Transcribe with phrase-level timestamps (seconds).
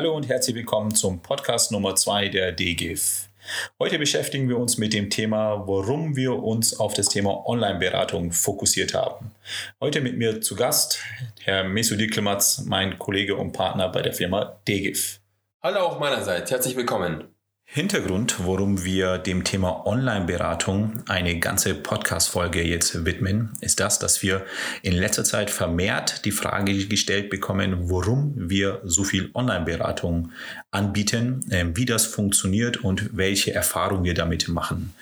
[0.00, 3.28] Hallo und herzlich willkommen zum Podcast Nummer 2 der DGIF.
[3.78, 8.94] Heute beschäftigen wir uns mit dem Thema, warum wir uns auf das Thema Online-Beratung fokussiert
[8.94, 9.32] haben.
[9.78, 11.00] Heute mit mir zu Gast
[11.42, 15.20] Herr Mesudi Klimatz, mein Kollege und Partner bei der Firma DGIF.
[15.62, 17.34] Hallo auch meinerseits, herzlich willkommen.
[17.72, 24.44] Hintergrund, warum wir dem Thema Online-Beratung eine ganze Podcast-Folge jetzt widmen, ist das, dass wir
[24.82, 30.32] in letzter Zeit vermehrt die Frage gestellt bekommen, warum wir so viel Online-Beratung
[30.72, 34.92] anbieten, ähm, wie das funktioniert und welche Erfahrungen wir damit machen.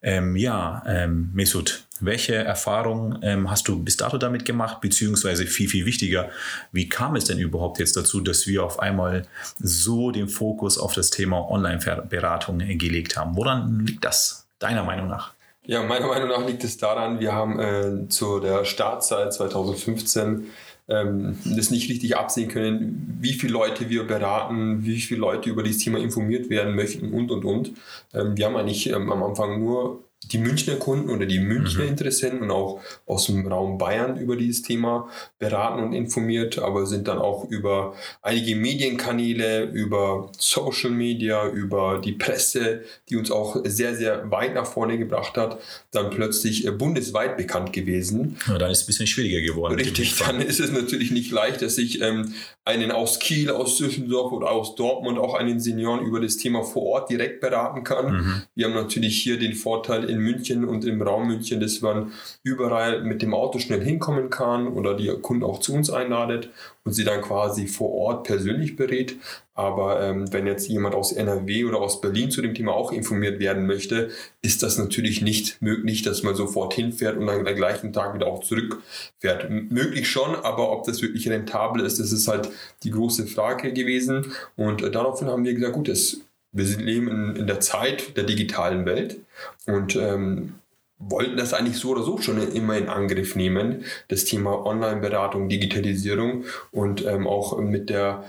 [0.00, 5.68] Ähm, ja, ähm, Mesut, welche Erfahrungen ähm, hast du bis dato damit gemacht, beziehungsweise viel,
[5.68, 6.30] viel wichtiger,
[6.72, 9.22] wie kam es denn überhaupt jetzt dazu, dass wir auf einmal
[9.58, 13.36] so den Fokus auf das Thema Online-Beratung gelegt haben?
[13.36, 15.32] Woran liegt das, deiner Meinung nach?
[15.66, 20.46] Ja, meiner Meinung nach liegt es daran, wir haben äh, zu der Startzeit 2015
[20.88, 25.62] ähm, das nicht richtig absehen können, wie viele Leute wir beraten, wie viele Leute über
[25.62, 27.72] dieses Thema informiert werden möchten und und und.
[28.12, 31.90] Ähm, wir haben eigentlich ähm, am Anfang nur die Münchner Kunden oder die Münchner mhm.
[31.90, 35.08] Interessenten und auch aus dem Raum Bayern über dieses Thema
[35.38, 42.12] beraten und informiert, aber sind dann auch über einige Medienkanäle, über Social Media, über die
[42.12, 47.36] Presse, die uns auch sehr, sehr weit nach vorne gebracht hat, dann plötzlich äh, bundesweit
[47.36, 48.38] bekannt gewesen.
[48.48, 49.74] Ja, dann ist es ein bisschen schwieriger geworden.
[49.74, 54.32] Richtig, dann ist es natürlich nicht leicht, dass ich ähm, einen aus Kiel, aus Düsseldorf
[54.32, 58.12] oder aus Dortmund auch einen Senioren über das Thema vor Ort direkt beraten kann.
[58.12, 58.42] Mhm.
[58.54, 62.12] Wir haben natürlich hier den Vorteil in München und im Raum München, dass man
[62.42, 66.50] überall mit dem Auto schnell hinkommen kann oder die Kunden auch zu uns einladet
[66.84, 69.16] und sie dann quasi vor Ort persönlich berät.
[69.54, 73.38] Aber ähm, wenn jetzt jemand aus NRW oder aus Berlin zu dem Thema auch informiert
[73.38, 74.10] werden möchte,
[74.42, 78.26] ist das natürlich nicht möglich, dass man sofort hinfährt und dann am gleichen Tag wieder
[78.26, 79.44] auch zurückfährt.
[79.44, 82.50] M möglich schon, aber ob das wirklich rentabel ist, das ist halt
[82.82, 84.32] die große Frage gewesen.
[84.56, 86.20] Und äh, daraufhin haben wir gesagt, gut, das,
[86.54, 89.18] wir leben in, in der Zeit der digitalen Welt
[89.66, 90.54] und ähm,
[90.98, 96.44] wollten das eigentlich so oder so schon immer in Angriff nehmen, das Thema Online-Beratung, Digitalisierung
[96.70, 98.24] und ähm, auch mit der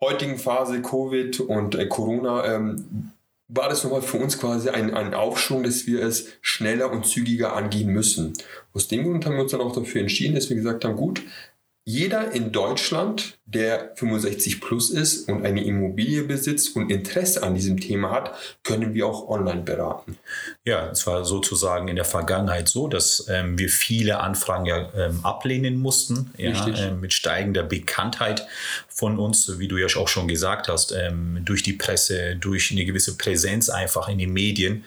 [0.00, 3.12] heutigen Phase Covid und äh, Corona ähm,
[3.52, 7.56] war das nochmal für uns quasi ein, ein Aufschwung, dass wir es schneller und zügiger
[7.56, 8.34] angehen müssen.
[8.72, 11.22] Aus dem Grund haben wir uns dann auch dafür entschieden, dass wir gesagt haben, gut,
[11.90, 17.80] jeder in Deutschland, der 65 plus ist und eine Immobilie besitzt und Interesse an diesem
[17.80, 20.16] Thema hat, können wir auch online beraten.
[20.64, 25.24] Ja, es war sozusagen in der Vergangenheit so, dass ähm, wir viele Anfragen ja ähm,
[25.24, 28.46] ablehnen mussten, ja, äh, mit steigender Bekanntheit
[28.88, 32.84] von uns, wie du ja auch schon gesagt hast, ähm, durch die Presse, durch eine
[32.84, 34.84] gewisse Präsenz einfach in den Medien,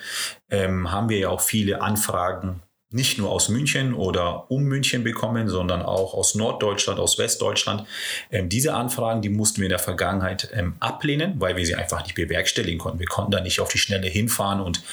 [0.50, 2.62] ähm, haben wir ja auch viele Anfragen
[2.94, 7.86] nicht nur aus München oder um München bekommen, sondern auch aus Norddeutschland, aus Westdeutschland.
[8.31, 12.03] Ähm, diese Anfragen, die mussten wir in der Vergangenheit ähm, ablehnen, weil wir sie einfach
[12.03, 13.00] nicht bewerkstelligen konnten.
[13.00, 14.84] Wir konnten da nicht auf die Schnelle hinfahren und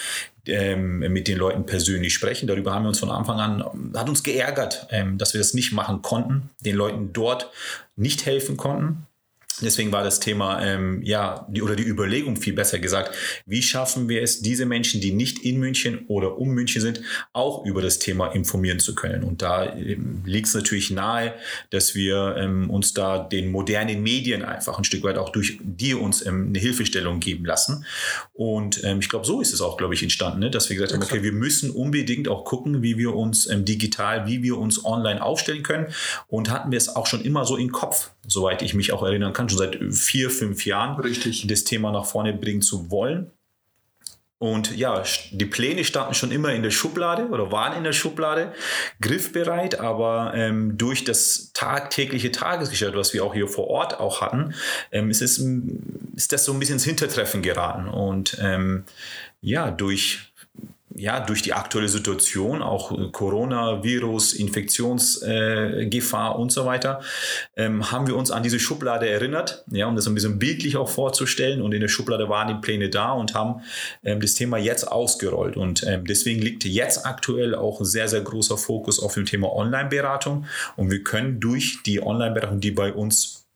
[0.47, 2.47] ähm, mit den Leuten persönlich sprechen.
[2.47, 5.72] Darüber haben wir uns von Anfang an, hat uns geärgert, ähm, dass wir das nicht
[5.72, 7.50] machen konnten, den Leuten dort
[7.97, 9.06] nicht helfen konnten.
[9.62, 13.15] Deswegen war das Thema, ähm, ja, die, oder die Überlegung viel besser gesagt,
[13.47, 17.03] wie schaffen wir es, diese Menschen, die nicht in München oder um München sind,
[17.33, 19.22] auch über das Thema informieren zu können.
[19.22, 21.34] Und da ähm, liegt es natürlich nahe,
[21.71, 25.94] dass wir ähm, uns da den modernen Medien einfach ein Stück weit auch durch die
[25.94, 27.84] uns ähm, eine Hilfestellung geben lassen.
[28.33, 30.50] Und ähm, ich glaube, so ist es auch, glaube ich, entstanden, ne?
[30.50, 34.27] dass wir gesagt haben, okay, wir müssen unbedingt auch gucken, wie wir uns ähm, digital,
[34.27, 35.89] wie wir uns online aufstellen können.
[36.28, 39.32] Und hatten wir es auch schon immer so im Kopf, soweit ich mich auch erinnern
[39.32, 41.46] kann, schon seit vier, fünf Jahren, Richtig.
[41.46, 43.30] das Thema nach vorne bringen zu wollen.
[44.42, 45.02] Und ja,
[45.32, 48.54] die Pläne standen schon immer in der Schublade oder waren in der Schublade,
[49.02, 54.54] griffbereit, aber ähm, durch das tagtägliche Tagesgeschäft, was wir auch hier vor Ort auch hatten,
[54.92, 55.44] ähm, ist, es,
[56.16, 57.86] ist das so ein bisschen ins Hintertreffen geraten.
[57.86, 58.84] Und ähm,
[59.42, 60.29] ja, durch
[60.95, 67.01] ja, durch die aktuelle Situation, auch Coronavirus, Infektionsgefahr äh, und so weiter,
[67.57, 70.89] ähm, haben wir uns an diese Schublade erinnert, ja, um das ein bisschen bildlich auch
[70.89, 71.63] vorzustellen.
[71.63, 73.63] Und in der Schublade waren die Pläne da und haben
[74.03, 75.57] ähm, das Thema jetzt ausgerollt.
[75.57, 80.47] Und ähm, deswegen liegt jetzt aktuell auch sehr, sehr großer Fokus auf dem Thema Online-Beratung.
[80.77, 83.47] Und wir können durch die Online-Beratung, die bei uns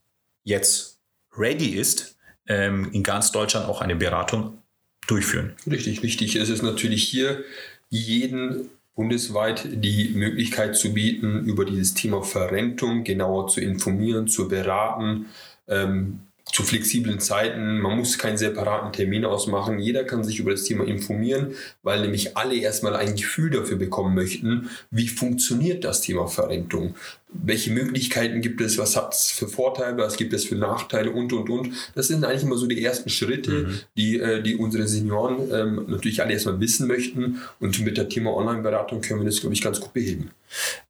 [0.45, 1.01] jetzt
[1.37, 2.17] ready ist,
[2.47, 4.59] ähm, in ganz Deutschland auch eine Beratung
[5.07, 5.53] durchführen.
[5.71, 7.45] Richtig, wichtig ist es natürlich hier,
[7.91, 15.27] jeden bundesweit die Möglichkeit zu bieten, über dieses Thema Verrentung genauer zu informieren, zu beraten,
[15.69, 17.81] ähm, zu flexiblen Zeiten.
[17.81, 19.79] Man muss keinen separaten Termin ausmachen.
[19.79, 24.15] Jeder kann sich über das Thema informieren, weil nämlich alle erstmal ein Gefühl dafür bekommen
[24.15, 26.95] möchten, wie funktioniert das Thema Verrentung.
[27.35, 31.33] Welche Möglichkeiten gibt es, was hat es für Vorteile, was gibt es für Nachteile und,
[31.33, 31.73] und, und.
[31.95, 33.81] Das sind eigentlich immer so die ersten Schritte, mhm.
[33.97, 37.41] die, äh, die unsere Senioren ähm, natürlich alle erstmal wissen möchten.
[37.61, 40.31] Und mit der Thema Online-Beratung können wir das, glaube ich, ganz gut beheben.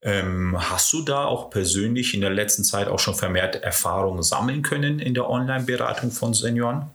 [0.02, 4.62] Ähm, hast du da auch persönlich in der letzten Zeit auch schon vermehrt Erfahrungen sammeln
[4.62, 6.90] können in der Online-Beratung von Senioren?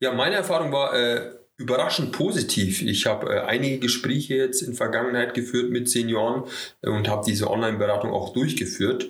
[0.00, 2.82] Ja, meine Erfahrung war, äh, überraschend positiv.
[2.82, 6.44] Ich habe äh, einige Gespräche jetzt in Vergangenheit geführt mit Senioren
[6.82, 9.06] äh, und habe diese Online-Beratung auch durchgeführt.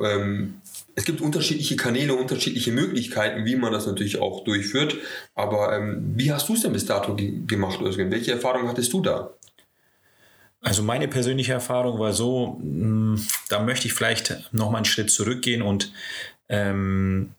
[0.00, 0.60] Ähm,
[0.96, 4.96] es gibt unterschiedliche Kanäle, unterschiedliche Möglichkeiten, wie man das natürlich auch durchführt.
[5.36, 8.10] Aber ähm, wie hast du es denn bis dato ge gemacht, Özgen?
[8.10, 9.32] Welche Erfahrungen hattest du da?
[10.60, 14.84] Also meine persönliche Erfahrung war so, mh, hm, da möchte ich vielleicht noch mal einen
[14.84, 15.92] Schritt zurückgehen und
[16.48, 17.30] ähm,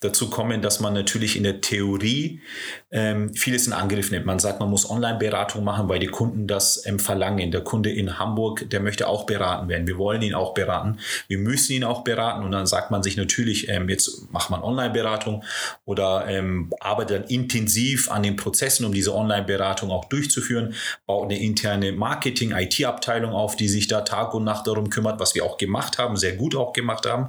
[0.00, 2.42] dazu kommen, dass man natürlich in der Theorie
[2.90, 4.26] ähm, vieles in Angriff nimmt.
[4.26, 7.50] Man sagt, man muss Online-Beratung machen, weil die Kunden das ähm, verlangen.
[7.50, 9.86] Der Kunde in Hamburg, der möchte auch beraten werden.
[9.86, 10.98] Wir wollen ihn auch beraten.
[11.28, 12.44] Wir müssen ihn auch beraten.
[12.44, 15.44] Und dann sagt man sich natürlich, ähm, jetzt macht man Online-Beratung
[15.86, 20.74] oder ähm, arbeitet dann intensiv an den Prozessen, um diese Online-Beratung auch durchzuführen,
[21.06, 25.44] baut eine interne Marketing-IT-Abteilung auf, die sich da Tag und Nacht darum kümmert, was wir
[25.44, 27.28] auch gemacht haben, sehr gut auch gemacht haben.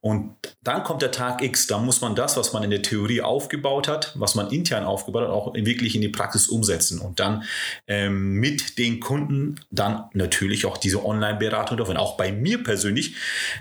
[0.00, 3.20] Und dann kommt der Tag X, da muss man das, was man in der Theorie
[3.20, 7.44] aufgebaut hat, was man intern aufgebaut hat, auch wirklich in die Praxis umsetzen und dann
[7.86, 11.96] ähm, mit den Kunden dann natürlich auch diese Online-Beratung davon.
[11.96, 13.14] Auch bei mir persönlich,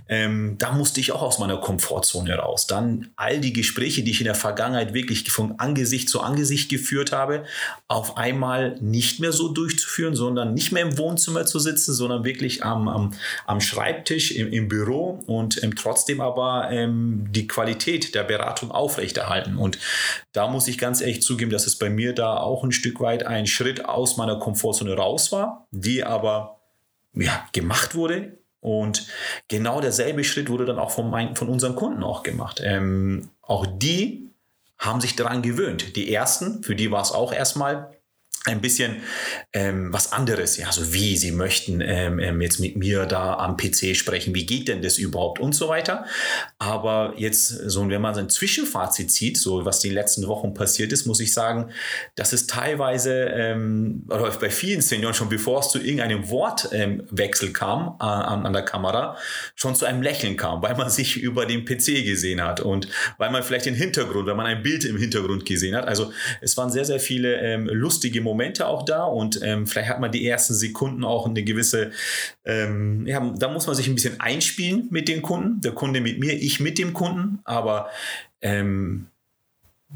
[0.07, 2.67] ähm, da musste ich auch aus meiner Komfortzone raus.
[2.67, 7.11] Dann all die Gespräche, die ich in der Vergangenheit wirklich von Angesicht zu Angesicht geführt
[7.11, 7.43] habe,
[7.87, 12.63] auf einmal nicht mehr so durchzuführen, sondern nicht mehr im Wohnzimmer zu sitzen, sondern wirklich
[12.63, 13.13] am, am,
[13.45, 18.71] am Schreibtisch im, im Büro und ähm, trotzdem aber ähm, die Qualität Qualität der Beratung
[18.71, 19.57] aufrechterhalten.
[19.57, 19.79] Und
[20.33, 23.25] da muss ich ganz ehrlich zugeben, dass es bei mir da auch ein Stück weit
[23.25, 26.61] ein Schritt aus meiner Komfortzone raus war, die aber
[27.13, 28.37] ja, gemacht wurde.
[28.59, 29.07] Und
[29.47, 32.61] genau derselbe Schritt wurde dann auch von, mein, von unseren Kunden auch gemacht.
[32.63, 34.29] Ähm, auch die
[34.77, 35.95] haben sich daran gewöhnt.
[35.95, 37.96] Die ersten, für die war es auch erstmal
[38.47, 38.97] ein bisschen
[39.53, 43.57] ähm, was anderes, ja, so wie sie möchten ähm, ähm jetzt mit mir da am
[43.57, 46.05] PC sprechen, wie geht denn das überhaupt und so weiter.
[46.57, 50.93] Aber jetzt, so wenn man so ein Zwischenfazit zieht, so was die letzten Wochen passiert
[50.93, 51.71] ist, muss ich sagen,
[52.15, 57.97] dass es teilweise ähm, oder bei vielen Senioren schon bevor es zu irgendeinem Wortwechsel kam
[57.99, 59.17] äh, an, an der Kamera,
[59.55, 63.29] schon zu einem Lächeln kam, weil man sich über den PC gesehen hat und weil
[63.29, 65.85] man vielleicht den Hintergrund, wenn man ein Bild im Hintergrund gesehen hat.
[65.87, 66.11] Also
[66.41, 69.99] es waren sehr, sehr viele ähm, lustige Momente Momente auch da und ähm, vielleicht hat
[69.99, 71.91] man die ersten Sekunden auch eine gewisse,
[72.45, 76.19] ähm, ja, da muss man sich ein bisschen einspielen mit den Kunden, der Kunde mit
[76.19, 77.89] mir, ich mit dem Kunden, aber
[78.41, 79.07] ähm,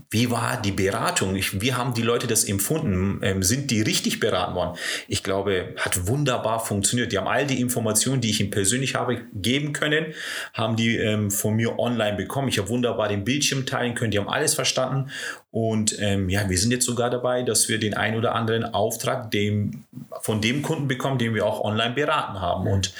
[0.09, 1.35] wie war die Beratung?
[1.35, 3.19] Ich, wie haben die Leute das empfunden?
[3.23, 4.77] Ähm, sind die richtig beraten worden?
[5.09, 7.11] Ich glaube, hat wunderbar funktioniert.
[7.11, 10.13] Die haben all die Informationen, die ich ihnen persönlich habe geben können,
[10.53, 12.47] haben die ähm, von mir online bekommen.
[12.47, 14.11] Ich habe wunderbar den Bildschirm teilen können.
[14.11, 15.11] Die haben alles verstanden.
[15.51, 19.31] Und ähm, ja, wir sind jetzt sogar dabei, dass wir den ein oder anderen Auftrag
[19.31, 19.83] dem,
[20.21, 22.67] von dem Kunden bekommen, den wir auch online beraten haben.
[22.67, 22.93] Und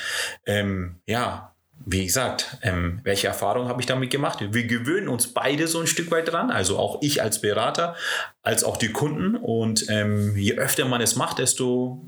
[0.46, 1.54] ähm, ja,
[1.86, 4.40] wie gesagt, ähm, welche Erfahrungen habe ich damit gemacht?
[4.42, 7.96] Wir gewöhnen uns beide so ein Stück weit dran, also auch ich als Berater,
[8.44, 9.36] als auch die Kunden.
[9.36, 12.02] Und ähm, je öfter man es macht, desto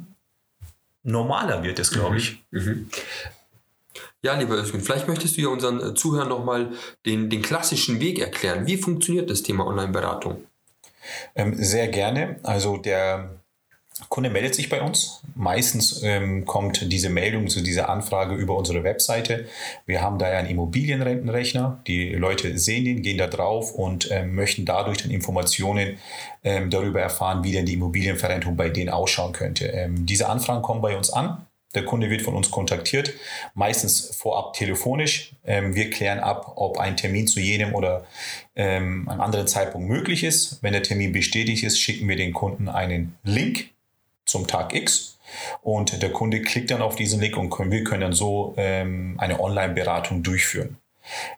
[1.03, 2.43] normaler wird es, glaube ich.
[2.51, 2.61] Mhm.
[2.61, 2.89] Mhm.
[4.23, 6.71] Ja, lieber Özgün, vielleicht möchtest du ja unseren äh, Zuhörern nochmal
[7.05, 8.65] den, den klassischen Weg erklären.
[8.65, 10.45] Wie funktioniert das Thema Online-Beratung?
[11.35, 12.37] Ähm, sehr gerne.
[12.43, 13.41] Also der
[14.07, 15.21] Kunde meldet sich bei uns.
[15.35, 19.45] Meistens ähm, kommt diese Meldung zu dieser Anfrage über unsere Webseite.
[19.85, 21.81] Wir haben da ja einen Immobilienrentenrechner.
[21.85, 25.97] Die Leute sehen den, gehen da drauf und ähm, möchten dadurch dann Informationen
[26.45, 29.65] ähm, darüber erfahren, wie denn die Immobilienverrentung bei denen ausschauen könnte.
[29.65, 31.45] Ähm, diese Anfragen kommen bei uns an.
[31.75, 33.13] Der Kunde wird von uns kontaktiert,
[33.53, 35.33] meistens vorab telefonisch.
[35.45, 38.05] Ähm, wir klären ab, ob ein Termin zu jenem oder
[38.55, 40.61] ähm, einem anderen Zeitpunkt möglich ist.
[40.61, 43.69] Wenn der Termin bestätigt ist, schicken wir den Kunden einen Link
[44.25, 45.17] zum Tag X.
[45.61, 49.15] Und der Kunde klickt dann auf diesen Link und können, wir können dann so ähm,
[49.17, 50.77] eine Online-Beratung durchführen.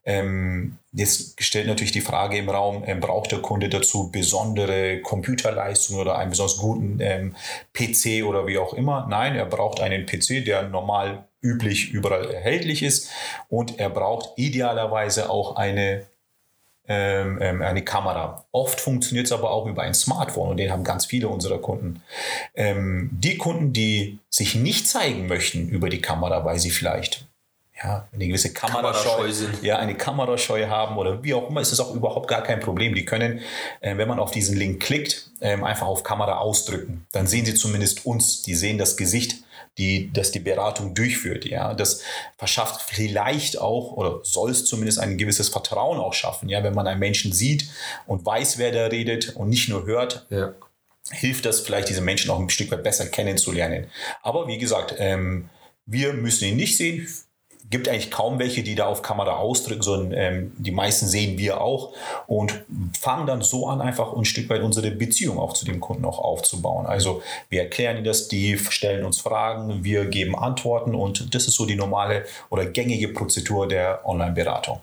[0.03, 5.98] Ähm, jetzt stellt natürlich die Frage im Raum, ähm, braucht der Kunde dazu besondere Computerleistung
[5.98, 7.36] oder einen besonders guten ähm,
[7.74, 9.07] PC oder wie auch immer?
[9.10, 13.12] Nein, er braucht einen PC, der normal üblich überall erhältlich ist
[13.50, 16.05] und er braucht idealerweise auch eine
[16.88, 18.45] ähm, ähm, eine Kamera.
[18.51, 22.03] Oft funktioniert es aber auch über ein Smartphone und den haben ganz viele unserer Kunden.
[22.53, 27.25] Ähm, die Kunden, die sich nicht zeigen möchten über die Kamera, weil sie vielleicht
[27.84, 29.29] ja, eine gewisse Kamerascheu,
[29.62, 32.96] ja, eine Kamerascheu haben oder wie auch immer, ist es auch überhaupt gar kein Problem.
[32.96, 33.41] Die können,
[33.82, 37.05] äh, wenn man auf diesen Link klickt, äh, einfach auf Kamera ausdrücken.
[37.12, 39.44] Dann sehen sie zumindest uns, die sehen das Gesicht,
[39.77, 41.44] die, das die Beratung durchführt.
[41.44, 42.01] Ja, das
[42.38, 46.48] verschafft vielleicht auch oder soll es zumindest ein gewisses Vertrauen auch schaffen.
[46.48, 47.70] Ja, wenn man einen Menschen sieht
[48.08, 50.25] und weiß, wer da redet und nicht nur hört.
[50.29, 50.53] Ja.
[51.12, 53.88] Hilft das vielleicht, diese Menschen auch ein Stück weit besser kennenzulernen.
[54.24, 55.50] Aber wie gesagt, ähm,
[55.86, 57.08] wir müssen ihn nicht sehen
[57.69, 61.62] gibt eigentlich kaum welche, die da auf Kamera ausdrücken, sondern ähm, die meisten sehen wir
[61.62, 61.93] auch
[62.27, 62.63] und
[63.00, 66.19] fangen dann so an, einfach ein Stück weit unsere Beziehung auch zu dem Kunden auch
[66.19, 66.86] aufzubauen.
[66.86, 71.55] Also wir erklären ihnen das, die stellen uns Fragen, wir geben Antworten und das ist
[71.55, 74.81] so die normale oder gängige Prozedur der Online-Beratung.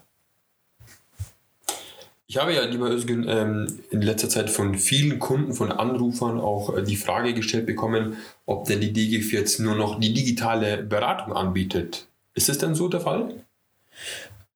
[2.26, 6.74] Ich habe ja, lieber Özgün, ähm, in letzter Zeit von vielen Kunden, von Anrufern auch
[6.74, 11.34] äh, die Frage gestellt bekommen, ob denn die DGF jetzt nur noch die digitale Beratung
[11.34, 12.08] anbietet.
[12.34, 13.34] Ist es denn so der Fall?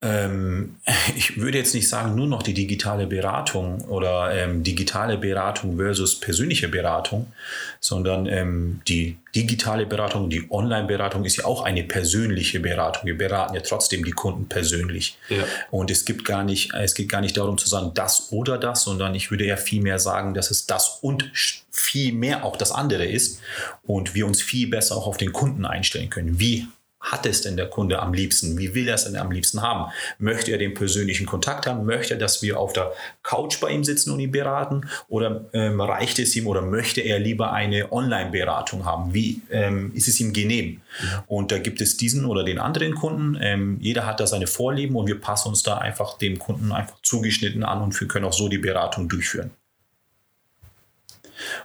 [0.02, 0.76] Ähm,
[1.16, 6.20] ich würde jetzt nicht sagen, nur noch die digitale Beratung oder ähm, digitale Beratung versus
[6.20, 7.32] persönliche Beratung,
[7.80, 13.06] sondern ähm, die digitale Beratung, die Online-Beratung ist ja auch eine persönliche Beratung.
[13.06, 15.18] Wir beraten ja trotzdem die Kunden persönlich.
[15.28, 15.44] Ja.
[15.70, 18.82] Und es gibt gar nicht, es geht gar nicht darum zu sagen, das oder das,
[18.82, 21.30] sondern ich würde eher viel mehr sagen, dass es das und
[21.70, 23.40] viel mehr auch das andere ist
[23.82, 26.38] und wir uns viel besser auch auf den Kunden einstellen können.
[26.38, 26.68] Wie
[27.00, 28.58] hat es denn der Kunde am liebsten?
[28.58, 29.92] Wie will er es denn am liebsten haben?
[30.18, 31.84] Möchte er den persönlichen Kontakt haben?
[31.84, 34.88] Möchte er, dass wir auf der Couch bei ihm sitzen und ihn beraten?
[35.08, 39.14] Oder ähm, reicht es ihm oder möchte er lieber eine Online-Beratung haben?
[39.14, 40.80] Wie ähm, ist es ihm genehm?
[41.02, 41.24] Ja.
[41.26, 43.38] Und da gibt es diesen oder den anderen Kunden.
[43.40, 47.00] Ähm, jeder hat da seine Vorlieben und wir passen uns da einfach dem Kunden einfach
[47.02, 49.50] zugeschnitten an und wir können auch so die Beratung durchführen.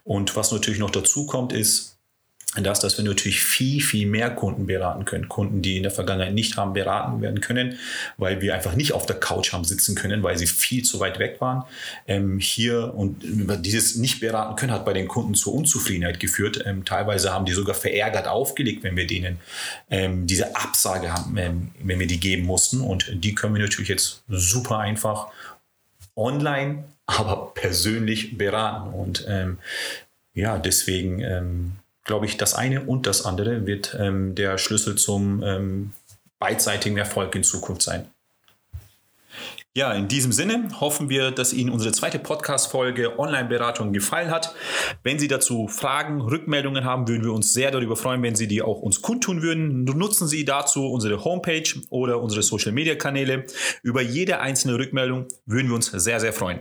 [0.03, 1.97] Und was natürlich noch dazu kommt, ist,
[2.57, 5.29] dass, dass wir natürlich viel, viel mehr Kunden beraten können.
[5.29, 7.77] Kunden, die in der Vergangenheit nicht haben beraten werden können,
[8.17, 11.17] weil wir einfach nicht auf der Couch haben sitzen können, weil sie viel zu weit
[11.17, 11.63] weg waren.
[12.07, 16.61] Ähm, hier und dieses nicht beraten können hat bei den Kunden zur Unzufriedenheit geführt.
[16.65, 19.39] Ähm, teilweise haben die sogar verärgert aufgelegt, wenn wir denen
[19.89, 22.81] ähm, diese Absage haben, ähm, wenn wir die geben mussten.
[22.81, 25.27] Und die können wir natürlich jetzt super einfach
[26.17, 28.93] online, aber persönlich beraten.
[28.93, 29.57] Und ähm,
[30.33, 31.71] ja, deswegen ähm,
[32.11, 35.93] glaube ich, das eine und das andere wird ähm, der Schlüssel zum ähm,
[36.39, 38.05] beidseitigen Erfolg in Zukunft sein.
[39.73, 44.53] Ja, in diesem Sinne hoffen wir, dass Ihnen unsere zweite Podcast-Folge Online-Beratung gefallen hat.
[45.03, 48.61] Wenn Sie dazu Fragen, Rückmeldungen haben, würden wir uns sehr darüber freuen, wenn Sie die
[48.61, 49.85] auch uns kundtun würden.
[49.85, 53.45] Nutzen Sie dazu unsere Homepage oder unsere Social-Media-Kanäle.
[53.83, 56.59] Über jede einzelne Rückmeldung würden wir uns sehr, sehr freuen.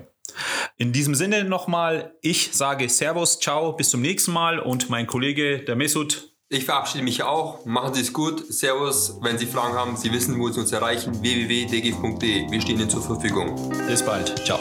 [0.81, 5.59] In diesem Sinne nochmal, ich sage Servus, ciao, bis zum nächsten Mal und mein Kollege,
[5.59, 6.33] der Mesut.
[6.49, 7.67] Ich verabschiede mich auch.
[7.67, 8.51] Machen Sie es gut.
[8.51, 9.19] Servus.
[9.21, 11.21] Wenn Sie Fragen haben, Sie wissen, wo Sie uns erreichen.
[11.21, 12.51] www.dgf.de.
[12.51, 13.71] Wir stehen Ihnen zur Verfügung.
[13.89, 14.43] Bis bald.
[14.47, 14.59] Ciao.